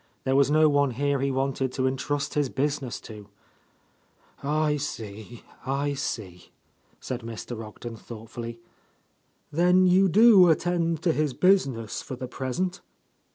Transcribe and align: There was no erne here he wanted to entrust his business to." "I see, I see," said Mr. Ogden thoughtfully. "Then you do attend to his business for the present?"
There 0.23 0.35
was 0.35 0.49
no 0.49 0.81
erne 0.81 0.93
here 0.95 1.19
he 1.19 1.29
wanted 1.29 1.71
to 1.73 1.85
entrust 1.85 2.33
his 2.33 2.49
business 2.49 2.99
to." 3.01 3.29
"I 4.41 4.77
see, 4.77 5.43
I 5.63 5.93
see," 5.93 6.51
said 6.99 7.21
Mr. 7.21 7.63
Ogden 7.63 7.97
thoughtfully. 7.97 8.57
"Then 9.51 9.85
you 9.85 10.09
do 10.09 10.49
attend 10.49 11.03
to 11.03 11.11
his 11.11 11.35
business 11.35 12.01
for 12.01 12.15
the 12.15 12.27
present?" 12.27 12.81